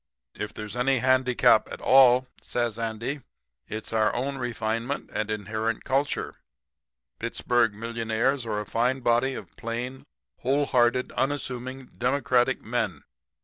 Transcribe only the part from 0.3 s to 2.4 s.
"'If there's any handicap at all,'